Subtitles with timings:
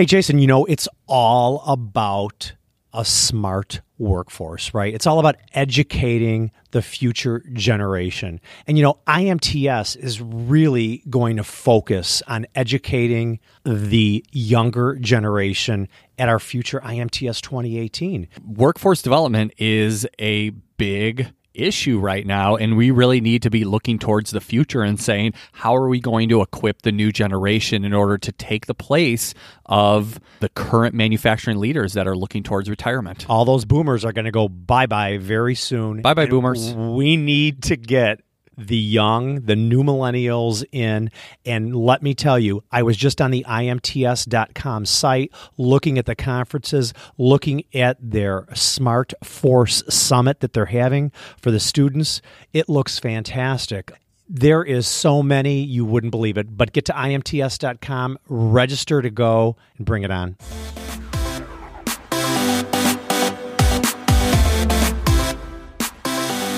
[0.00, 2.54] Hey, Jason, you know, it's all about
[2.94, 4.94] a smart workforce, right?
[4.94, 8.40] It's all about educating the future generation.
[8.66, 15.86] And, you know, IMTS is really going to focus on educating the younger generation
[16.18, 18.26] at our future IMTS 2018.
[18.46, 20.48] Workforce development is a
[20.78, 25.00] big issue right now and we really need to be looking towards the future and
[25.00, 28.74] saying how are we going to equip the new generation in order to take the
[28.74, 29.34] place
[29.66, 33.26] of the current manufacturing leaders that are looking towards retirement?
[33.28, 36.02] All those boomers are going to go bye-bye very soon.
[36.02, 36.72] Bye-bye boomers.
[36.74, 38.20] we need to get
[38.66, 41.10] the young, the new millennials in.
[41.44, 46.14] And let me tell you, I was just on the IMTS.com site looking at the
[46.14, 52.20] conferences, looking at their Smart Force Summit that they're having for the students.
[52.52, 53.92] It looks fantastic.
[54.28, 56.56] There is so many, you wouldn't believe it.
[56.56, 60.36] But get to IMTS.com, register to go, and bring it on.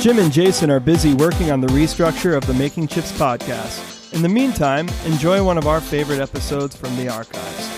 [0.03, 4.12] Jim and Jason are busy working on the restructure of the Making Chips podcast.
[4.12, 7.69] In the meantime, enjoy one of our favorite episodes from the archives.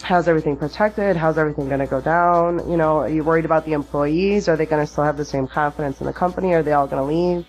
[0.00, 1.16] how's everything protected?
[1.16, 2.70] How's everything going to go down?
[2.70, 4.48] You know, are you worried about the employees?
[4.48, 6.52] Are they going to still have the same confidence in the company?
[6.52, 7.46] Are they all going to leave?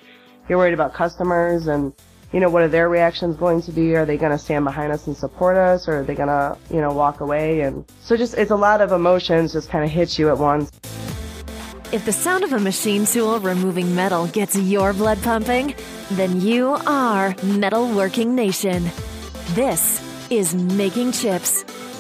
[0.50, 1.94] You're worried about customers and
[2.32, 3.96] you know, what are their reactions going to be?
[3.96, 6.58] Are they going to stand behind us and support us, or are they going to,
[6.70, 7.62] you know, walk away?
[7.62, 10.72] And so just it's a lot of emotions just kind of hit you at once.
[11.92, 15.76] If the sound of a machine tool removing metal gets your blood pumping,
[16.12, 18.90] then you are Metalworking Nation.
[19.50, 21.66] This is Making Chips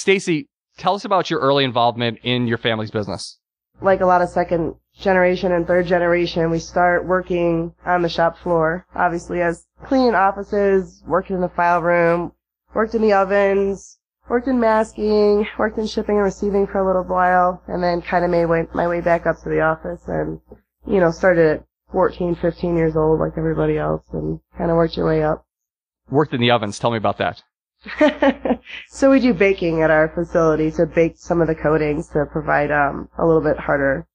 [0.00, 3.38] Stacy, tell us about your early involvement in your family's business.
[3.82, 8.38] Like a lot of second generation and third generation, we start working on the shop
[8.38, 8.86] floor.
[8.94, 12.32] Obviously, as cleaning offices, working in the file room,
[12.72, 13.98] worked in the ovens,
[14.30, 18.24] worked in masking, worked in shipping and receiving for a little while, and then kind
[18.24, 20.40] of made way, my way back up to the office and,
[20.86, 24.96] you know, started at 14, 15 years old like everybody else and kind of worked
[24.96, 25.44] your way up.
[26.08, 26.78] Worked in the ovens.
[26.78, 27.42] Tell me about that.
[28.88, 32.70] so we do baking at our facility to bake some of the coatings to provide
[32.70, 34.06] um, a little bit harder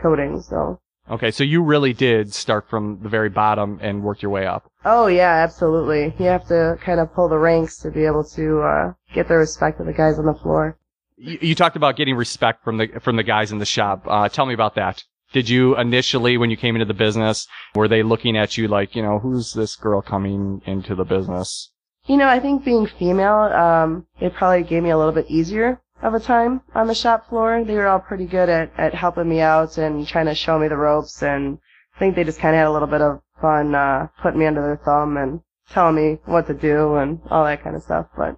[0.00, 0.48] coatings.
[0.48, 0.80] So.
[1.10, 4.70] Okay, so you really did start from the very bottom and work your way up.
[4.84, 6.14] Oh yeah, absolutely.
[6.18, 9.36] You have to kind of pull the ranks to be able to uh, get the
[9.36, 10.78] respect of the guys on the floor.
[11.16, 14.04] You, you talked about getting respect from the from the guys in the shop.
[14.06, 15.02] Uh, tell me about that.
[15.32, 18.94] Did you initially, when you came into the business, were they looking at you like,
[18.94, 21.71] you know, who's this girl coming into the business?
[22.06, 25.80] You know, I think being female, um, it probably gave me a little bit easier
[26.02, 27.62] of a time on the shop floor.
[27.64, 30.66] They were all pretty good at, at helping me out and trying to show me
[30.66, 31.58] the ropes and
[31.94, 34.46] I think they just kind of had a little bit of fun, uh, putting me
[34.46, 38.06] under their thumb and telling me what to do and all that kind of stuff.
[38.16, 38.36] But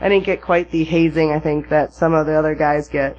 [0.00, 3.16] I didn't get quite the hazing I think that some of the other guys get.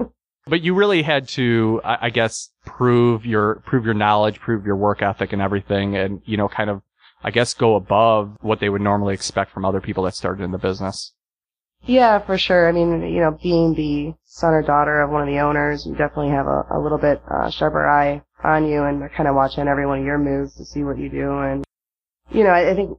[0.46, 5.00] but you really had to, I guess, prove your, prove your knowledge, prove your work
[5.00, 6.82] ethic and everything and, you know, kind of
[7.24, 10.52] I guess, go above what they would normally expect from other people that started in
[10.52, 11.14] the business.
[11.86, 12.68] Yeah, for sure.
[12.68, 15.92] I mean, you know, being the son or daughter of one of the owners, you
[15.92, 19.34] definitely have a, a little bit uh, sharper eye on you, and they're kind of
[19.34, 21.30] watching every one of your moves to see what you do.
[21.38, 21.64] And
[22.30, 22.98] you know, I, I think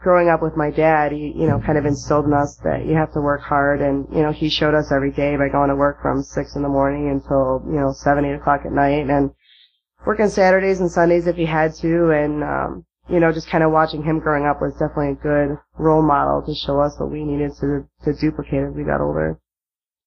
[0.00, 2.94] growing up with my dad, he, you know, kind of instilled in us that you
[2.94, 5.76] have to work hard, and you know, he showed us every day by going to
[5.76, 9.30] work from six in the morning until you know seven, eight o'clock at night, and
[10.06, 13.70] working Saturdays and Sundays if he had to, and um, you know, just kind of
[13.72, 17.24] watching him growing up was definitely a good role model to show us what we
[17.24, 19.38] needed to to duplicate as we got older.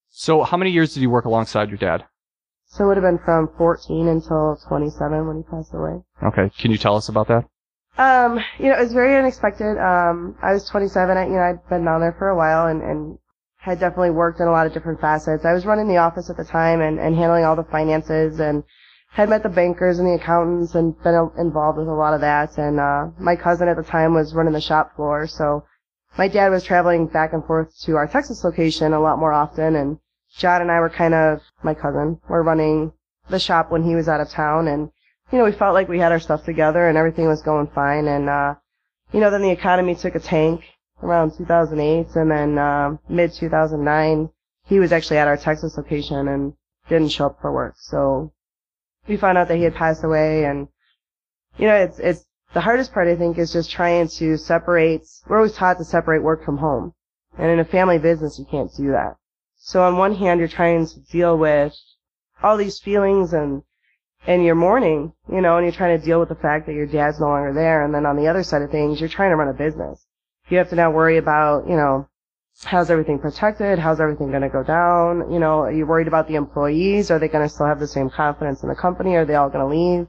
[0.10, 2.06] So, how many years did you work alongside your dad?
[2.70, 6.04] So it would have been from 14 until 27 when he passed away.
[6.22, 7.46] Okay, can you tell us about that?
[7.98, 9.78] Um, you know, it was very unexpected.
[9.80, 11.18] Um, I was 27.
[11.18, 13.18] I, you know, I'd been down there for a while and and
[13.58, 15.46] had definitely worked in a lot of different facets.
[15.46, 18.64] I was running the office at the time and and handling all the finances and
[19.10, 22.58] had met the bankers and the accountants and been involved with a lot of that.
[22.58, 25.64] And uh, my cousin at the time was running the shop floor, so
[26.18, 29.76] my dad was traveling back and forth to our Texas location a lot more often.
[29.76, 30.00] And
[30.36, 32.20] John and I were kind of my cousin.
[32.28, 32.92] We're running
[33.30, 34.90] the shop when he was out of town and,
[35.32, 38.08] you know, we felt like we had our stuff together and everything was going fine
[38.08, 38.56] and, uh,
[39.12, 40.64] you know, then the economy took a tank
[41.04, 44.30] around 2008 and then, uh, mid 2009,
[44.66, 46.54] he was actually at our Texas location and
[46.90, 47.76] didn't show up for work.
[47.78, 48.32] So
[49.08, 50.68] we found out that he had passed away and,
[51.58, 55.38] you know, it's, it's, the hardest part I think is just trying to separate, we're
[55.38, 56.94] always taught to separate work from home.
[57.38, 59.16] And in a family business, you can't do that.
[59.58, 61.76] So on one hand, you're trying to deal with
[62.42, 63.64] all these feelings and,
[64.26, 66.86] and you're mourning, you know, and you're trying to deal with the fact that your
[66.86, 67.84] dad's no longer there.
[67.84, 70.06] And then on the other side of things, you're trying to run a business.
[70.50, 72.08] You have to now worry about, you know,
[72.64, 73.80] how's everything protected?
[73.80, 75.32] How's everything going to go down?
[75.32, 77.12] You know, are you worried about the employees?
[77.12, 79.16] Are they going to still have the same confidence in the company?
[79.16, 80.08] Are they all going to leave?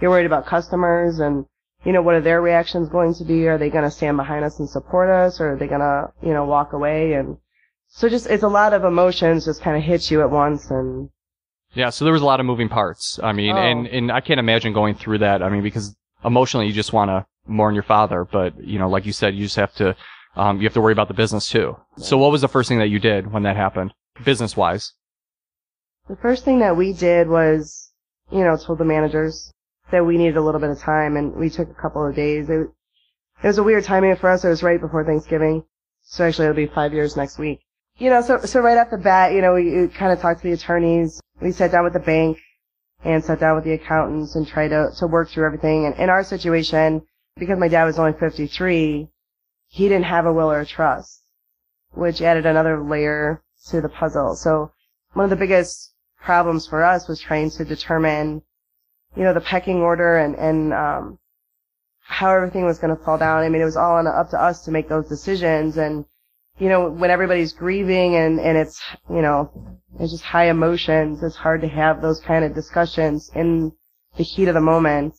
[0.00, 1.44] You're worried about customers and,
[1.84, 3.48] you know, what are their reactions going to be?
[3.48, 6.12] Are they going to stand behind us and support us or are they going to,
[6.22, 7.14] you know, walk away?
[7.14, 7.36] And
[7.88, 11.10] so just, it's a lot of emotions just kind of hit you at once and.
[11.74, 11.90] Yeah.
[11.90, 13.18] So there was a lot of moving parts.
[13.22, 13.60] I mean, Oh.
[13.60, 15.42] and, and I can't imagine going through that.
[15.42, 19.04] I mean, because emotionally you just want to mourn your father, but you know, like
[19.04, 19.96] you said, you just have to,
[20.36, 21.76] um, you have to worry about the business too.
[21.96, 23.92] So what was the first thing that you did when that happened,
[24.24, 24.92] business wise?
[26.08, 27.92] The first thing that we did was,
[28.30, 29.52] you know, told the managers
[29.90, 32.48] that we needed a little bit of time and we took a couple of days.
[32.48, 32.68] It,
[33.42, 34.44] it was a weird timing for us.
[34.44, 35.64] It was right before Thanksgiving.
[36.02, 37.60] So actually it'll be five years next week.
[37.98, 40.42] You know, so, so right off the bat, you know, we, we kind of talked
[40.42, 41.20] to the attorneys.
[41.40, 42.38] We sat down with the bank
[43.04, 45.86] and sat down with the accountants and tried to, to work through everything.
[45.86, 47.02] And in our situation,
[47.36, 49.08] because my dad was only 53,
[49.68, 51.22] he didn't have a will or a trust,
[51.92, 54.34] which added another layer to the puzzle.
[54.34, 54.72] So
[55.12, 58.42] one of the biggest problems for us was trying to determine,
[59.16, 61.18] you know, the pecking order and, and, um,
[62.00, 63.42] how everything was going to fall down.
[63.42, 65.76] I mean, it was all up to us to make those decisions.
[65.76, 66.06] And,
[66.58, 68.80] you know, when everybody's grieving and, and it's,
[69.10, 69.52] you know,
[70.00, 73.72] it's just high emotions, it's hard to have those kind of discussions in
[74.16, 75.14] the heat of the moment.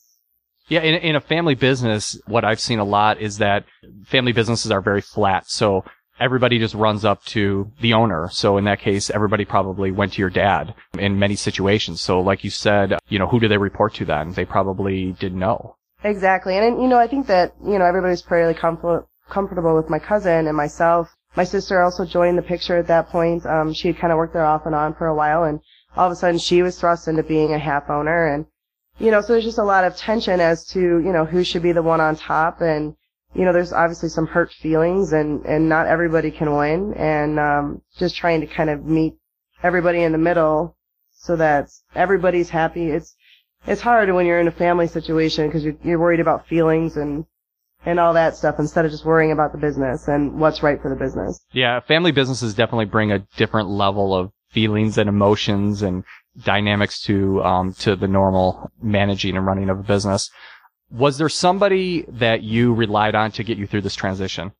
[0.69, 3.65] Yeah, in, in a family business, what I've seen a lot is that
[4.05, 5.49] family businesses are very flat.
[5.49, 5.83] So
[6.19, 8.29] everybody just runs up to the owner.
[8.31, 12.01] So in that case, everybody probably went to your dad in many situations.
[12.01, 14.33] So like you said, you know, who do they report to then?
[14.33, 15.75] They probably didn't know.
[16.03, 16.57] Exactly.
[16.57, 20.47] And, you know, I think that, you know, everybody's fairly comfort, comfortable with my cousin
[20.47, 21.09] and myself.
[21.35, 23.45] My sister also joined the picture at that point.
[23.45, 25.59] Um, she had kind of worked there off and on for a while and
[25.97, 28.45] all of a sudden she was thrust into being a half owner and,
[28.99, 31.63] you know, so there's just a lot of tension as to, you know, who should
[31.63, 32.95] be the one on top and,
[33.33, 37.81] you know, there's obviously some hurt feelings and, and not everybody can win and, um,
[37.97, 39.13] just trying to kind of meet
[39.63, 40.75] everybody in the middle
[41.11, 42.87] so that everybody's happy.
[42.87, 43.15] It's,
[43.67, 47.25] it's hard when you're in a family situation because you're, you're worried about feelings and,
[47.85, 50.89] and all that stuff instead of just worrying about the business and what's right for
[50.89, 51.39] the business.
[51.53, 56.03] Yeah, family businesses definitely bring a different level of feelings and emotions and
[56.37, 60.29] dynamics to um, to the normal managing and running of a business.
[60.91, 64.51] Was there somebody that you relied on to get you through this transition?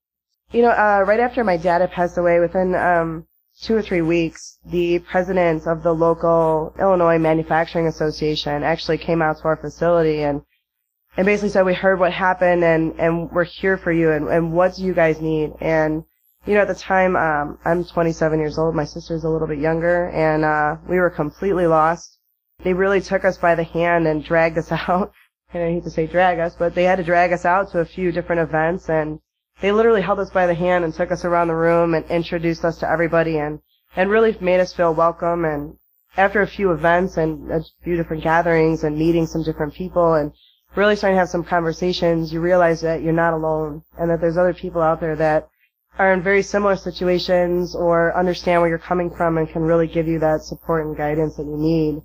[0.52, 3.26] You know, uh, right after my dad had passed away, within um,
[3.60, 9.38] two or three weeks, the president of the local Illinois Manufacturing Association actually came out
[9.38, 10.42] to our facility and
[11.16, 14.52] and basically said, "We heard what happened, and and we're here for you, and and
[14.52, 16.04] what do you guys need?" And
[16.46, 18.74] you know, at the time, um, I'm 27 years old.
[18.74, 22.18] My sister's a little bit younger, and uh, we were completely lost.
[22.62, 25.12] They really took us by the hand and dragged us out.
[25.52, 27.80] And I hate to say drag us, but they had to drag us out to
[27.80, 29.20] a few different events, and
[29.60, 32.64] they literally held us by the hand and took us around the room and introduced
[32.64, 33.60] us to everybody, and
[33.96, 35.44] and really made us feel welcome.
[35.44, 35.76] And
[36.16, 40.32] after a few events and a few different gatherings and meeting some different people and
[40.76, 44.38] really starting to have some conversations, you realize that you're not alone and that there's
[44.38, 45.48] other people out there that
[46.00, 50.08] are in very similar situations or understand where you're coming from and can really give
[50.08, 52.00] you that support and guidance that you need,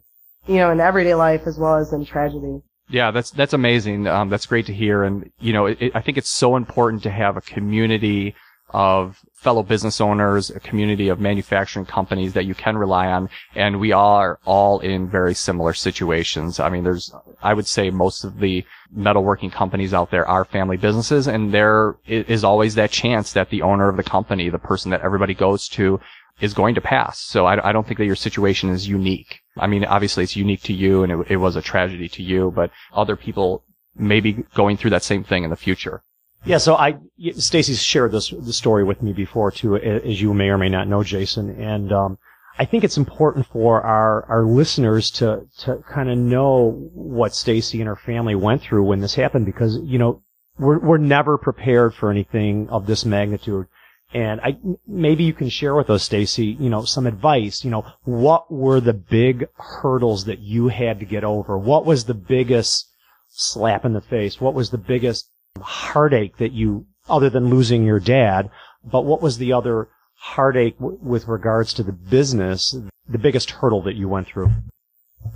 [0.48, 2.62] you know, in everyday life as well as in tragedy.
[2.90, 4.06] Yeah, that's that's amazing.
[4.06, 7.10] Um, that's great to hear, and you know, it, I think it's so important to
[7.10, 8.36] have a community
[8.70, 13.80] of fellow business owners, a community of manufacturing companies that you can rely on, and
[13.80, 16.60] we are all in very similar situations.
[16.60, 20.78] I mean, there's, I would say, most of the metalworking companies out there are family
[20.78, 24.92] businesses, and there is always that chance that the owner of the company, the person
[24.92, 26.00] that everybody goes to,
[26.42, 27.20] is going to pass.
[27.20, 29.40] So I, I don't think that your situation is unique.
[29.58, 32.52] I mean, obviously it's unique to you and it, it was a tragedy to you,
[32.54, 33.64] but other people
[33.96, 36.04] may be going through that same thing in the future.
[36.46, 36.98] Yeah, so I,
[37.38, 40.88] Stacy's shared this, the story with me before too, as you may or may not
[40.88, 41.50] know, Jason.
[41.60, 42.18] And, um,
[42.58, 47.82] I think it's important for our, our listeners to, to kind of know what Stacy
[47.82, 50.22] and her family went through when this happened because, you know,
[50.58, 53.68] we're, we're never prepared for anything of this magnitude.
[54.14, 57.66] And I, maybe you can share with us, Stacy, you know, some advice.
[57.66, 61.58] You know, what were the big hurdles that you had to get over?
[61.58, 62.90] What was the biggest
[63.28, 64.40] slap in the face?
[64.40, 65.30] What was the biggest
[65.62, 68.50] heartache that you, other than losing your dad,
[68.84, 72.76] but what was the other heartache w- with regards to the business,
[73.08, 74.52] the biggest hurdle that you went through?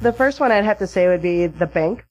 [0.02, 2.06] The first one I'd have to say would be the bank.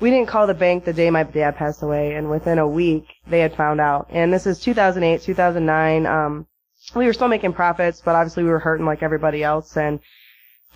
[0.00, 3.06] We didn't call the bank the day my dad passed away, and within a week
[3.26, 4.08] they had found out.
[4.10, 6.06] And this is 2008, 2009.
[6.06, 6.46] Um,
[6.94, 9.76] we were still making profits, but obviously we were hurting like everybody else.
[9.76, 10.00] And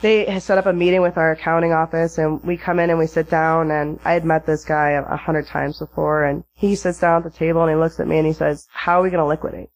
[0.00, 2.98] they had set up a meeting with our accounting office, and we come in and
[2.98, 3.70] we sit down.
[3.70, 7.24] And I had met this guy a hundred times before, and he sits down at
[7.32, 9.26] the table and he looks at me and he says, "How are we going to
[9.26, 9.70] liquidate?"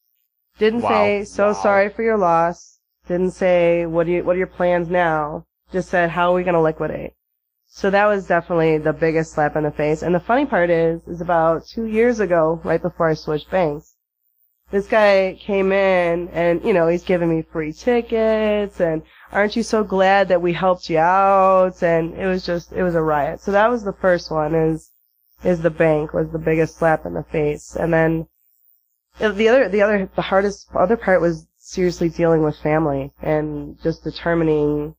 [0.59, 0.89] Didn't Wow.
[0.89, 1.53] say, "So Wow.
[1.55, 5.89] sorry for your loss." Didn't say, "What do you What are your plans now?" Just
[5.89, 7.15] said, "How are we going to liquidate?"
[7.67, 10.03] So that was definitely the biggest slap in the face.
[10.03, 13.92] And the funny part is, is about two years ago, right before I switched banks,
[14.73, 19.63] this guy came in and, you know, he's giving me free tickets and aren't you
[19.63, 21.83] so glad that we helped you out?
[21.83, 23.43] And it was just, it was a riot.
[23.43, 24.91] So that was the first one is,
[25.45, 27.77] is the bank was the biggest slap in the face.
[27.77, 28.27] And then
[29.19, 34.03] the other, the other, the hardest, other part was seriously dealing with family and just
[34.03, 34.95] determining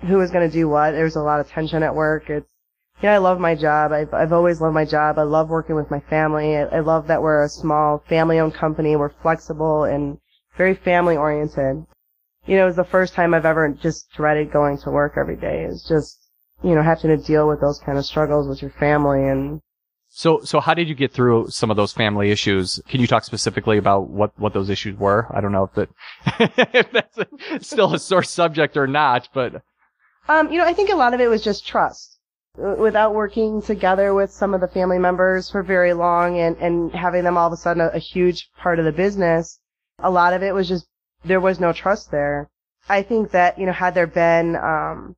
[0.00, 0.92] who was going to do what.
[0.92, 2.30] There was a lot of tension at work.
[2.30, 2.50] It's,
[3.02, 3.92] yeah, I love my job.
[3.92, 5.18] I've, I've always loved my job.
[5.18, 6.56] I love working with my family.
[6.56, 8.96] I, I love that we're a small family owned company.
[8.96, 10.18] We're flexible and
[10.56, 11.84] very family oriented.
[12.46, 15.36] You know, it was the first time I've ever just dreaded going to work every
[15.36, 15.64] day.
[15.68, 16.18] It's just,
[16.62, 19.60] you know, having to deal with those kind of struggles with your family and
[20.08, 22.80] So, so how did you get through some of those family issues?
[22.88, 25.26] Can you talk specifically about what, what those issues were?
[25.36, 25.88] I don't know if that,
[26.74, 27.26] if that's a,
[27.62, 29.62] still a sore subject or not, but
[30.28, 32.15] Um, you know, I think a lot of it was just trust.
[32.56, 37.24] Without working together with some of the family members for very long and, and having
[37.24, 39.60] them all of a sudden a, a huge part of the business,
[39.98, 40.86] a lot of it was just,
[41.24, 42.48] there was no trust there.
[42.88, 45.16] I think that, you know, had there been, um,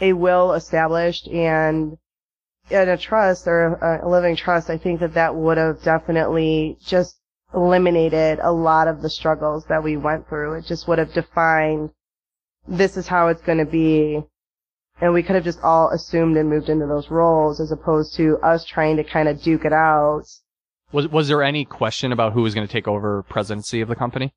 [0.00, 1.98] a will established and,
[2.70, 6.78] and a trust or a, a living trust, I think that that would have definitely
[6.80, 7.18] just
[7.54, 10.54] eliminated a lot of the struggles that we went through.
[10.54, 11.90] It just would have defined
[12.66, 14.24] this is how it's going to be.
[15.02, 18.38] And we could have just all assumed and moved into those roles as opposed to
[18.38, 20.22] us trying to kind of duke it out.
[20.92, 23.96] was, was there any question about who was going to take over presidency of the
[23.96, 24.32] company?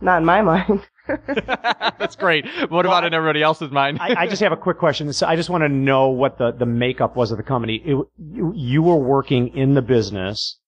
[0.00, 0.86] Not in my mind.
[1.26, 2.46] That's great.
[2.68, 3.98] What about in everybody else's mind?
[4.00, 5.12] I, I just have a quick question.
[5.12, 7.82] So I just want to know what the, the makeup was of the company.
[7.84, 10.58] It, you, you were working in the business,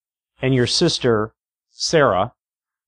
[0.41, 1.33] and your sister,
[1.71, 2.33] Sarah,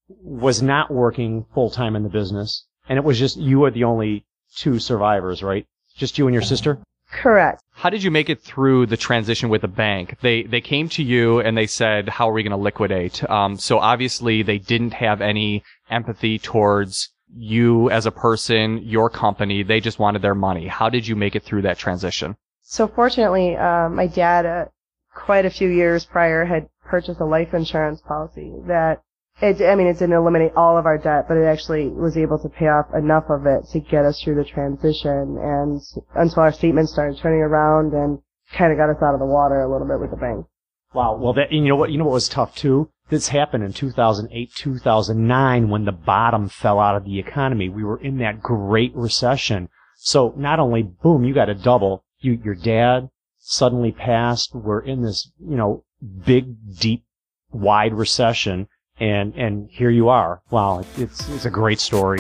[0.10, 3.86] was not working full time in the business, and it was just you were the
[3.86, 4.25] only
[4.56, 5.66] two survivors, right?
[6.00, 6.79] Just you and your sister.
[7.12, 7.62] Correct.
[7.72, 10.15] How did you make it through the transition with the bank?
[10.22, 13.58] They they came to you and they said, "How are we going to liquidate?" Um,
[13.58, 19.63] so obviously they didn't have any empathy towards you as a person, your company.
[19.63, 20.68] They just wanted their money.
[20.68, 22.36] How did you make it through that transition?
[22.62, 24.65] So fortunately, uh, my dad, uh,
[25.13, 29.01] quite a few years prior, had purchased a life insurance policy that
[29.41, 32.39] it, I mean, it didn't eliminate all of our debt, but it actually was able
[32.39, 35.81] to pay off enough of it to get us through the transition and
[36.15, 38.19] until our statements started turning around and
[38.53, 40.46] kind of got us out of the water a little bit with the bank.
[40.93, 41.17] Wow.
[41.17, 42.89] Well, that you know what you know what was tough too.
[43.10, 47.69] This happened in 2008, 2009 when the bottom fell out of the economy.
[47.69, 49.69] We were in that great recession.
[49.98, 52.03] So not only boom, you got a double.
[52.19, 54.53] You your dad suddenly passed.
[54.53, 55.84] We're in this you know
[56.25, 57.03] big, deep,
[57.51, 58.67] wide recession,
[59.00, 60.41] and and here you are.
[60.50, 62.20] Wow, it's it's a great story.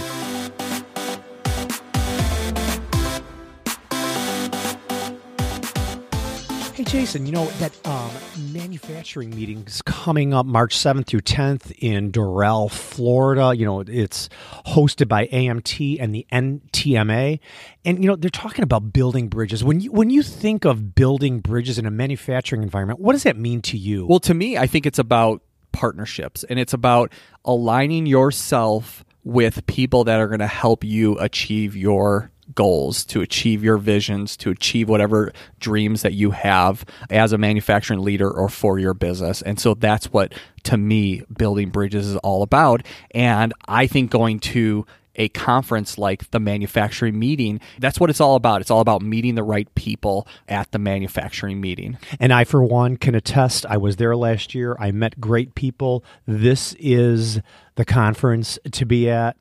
[6.73, 8.09] Hey Jason, you know that um,
[8.53, 13.53] manufacturing meeting is coming up March 7th through 10th in Doral, Florida.
[13.53, 14.29] You know, it's
[14.65, 17.41] hosted by AMT and the NTMA.
[17.83, 19.61] And you know, they're talking about building bridges.
[19.61, 23.35] When you when you think of building bridges in a manufacturing environment, what does that
[23.35, 24.05] mean to you?
[24.05, 25.41] Well, to me, I think it's about
[25.79, 27.09] partnerships and it's about
[27.45, 33.63] aligning yourself with people that are going to help you achieve your goals, to achieve
[33.63, 38.77] your visions, to achieve whatever dreams that you have as a manufacturing leader or for
[38.77, 39.41] your business.
[39.41, 40.33] And so that's what,
[40.63, 42.85] to me, building bridges is all about.
[43.11, 44.85] And I think going to
[45.19, 48.61] a conference like the manufacturing meeting, that's what it's all about.
[48.61, 51.99] It's all about meeting the right people at the manufacturing meeting.
[52.19, 53.65] And I, for one, can attest.
[53.67, 54.75] I was there last year.
[54.79, 56.03] I met great people.
[56.25, 57.41] This is
[57.75, 59.37] the conference to be at.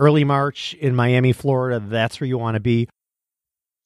[0.00, 1.84] Early March in Miami, Florida.
[1.84, 2.88] That's where you want to be.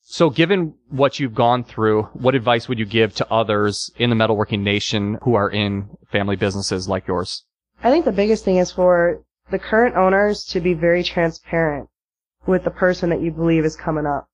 [0.04, 4.16] So, given what you've gone through, what advice would you give to others in the
[4.16, 7.44] metalworking nation who are in family businesses like yours?
[7.82, 11.88] I think the biggest thing is for the current owners to be very transparent
[12.46, 14.28] with the person that you believe is coming up.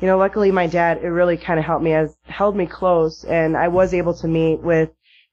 [0.00, 3.24] You know, luckily my dad, it really kind of helped me as, held me close
[3.24, 4.90] and I was able to meet with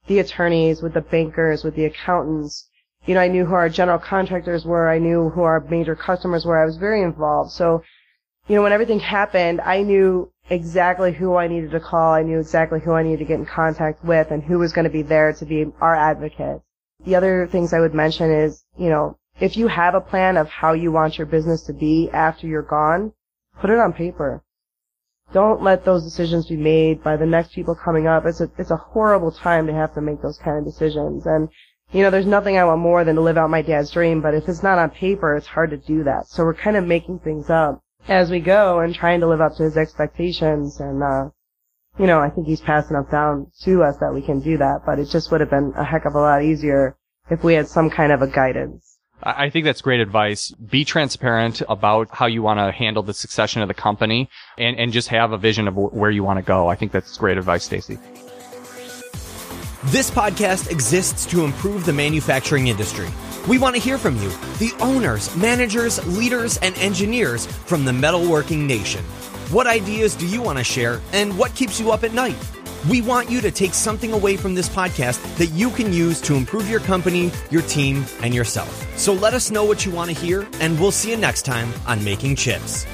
[0.07, 2.67] the attorneys, with the bankers, with the accountants.
[3.05, 4.89] You know, I knew who our general contractors were.
[4.89, 6.61] I knew who our major customers were.
[6.61, 7.51] I was very involved.
[7.51, 7.83] So,
[8.47, 12.13] you know, when everything happened, I knew exactly who I needed to call.
[12.13, 14.85] I knew exactly who I needed to get in contact with and who was going
[14.85, 16.61] to be there to be our advocate.
[17.05, 20.49] The other things I would mention is, you know, if you have a plan of
[20.49, 23.13] how you want your business to be after you're gone,
[23.59, 24.43] put it on paper.
[25.31, 28.25] Don't let those decisions be made by the next people coming up.
[28.25, 31.25] It's a, it's a horrible time to have to make those kind of decisions.
[31.25, 31.49] And,
[31.91, 34.33] you know, there's nothing I want more than to live out my dad's dream, but
[34.33, 36.27] if it's not on paper, it's hard to do that.
[36.27, 39.55] So we're kind of making things up as we go and trying to live up
[39.55, 40.79] to his expectations.
[40.79, 41.29] And, uh,
[41.98, 44.81] you know, I think he's passing enough down to us that we can do that,
[44.86, 46.98] but it just would have been a heck of a lot easier
[47.29, 48.98] if we had some kind of a guidance.
[49.22, 50.51] I think that's great advice.
[50.51, 54.93] Be transparent about how you want to handle the succession of the company and, and
[54.93, 56.69] just have a vision of where you want to go.
[56.69, 58.00] I think that's great advice, Stacy.
[59.86, 63.08] This podcast exists to improve the manufacturing industry.
[63.48, 68.67] We want to hear from you, the owners, managers, leaders, and engineers from the metalworking
[68.67, 69.03] nation.
[69.51, 72.37] What ideas do you want to share and what keeps you up at night?
[72.87, 76.35] We want you to take something away from this podcast that you can use to
[76.35, 78.69] improve your company, your team, and yourself.
[78.95, 81.73] So let us know what you want to hear, and we'll see you next time
[81.87, 82.85] on Making Chips.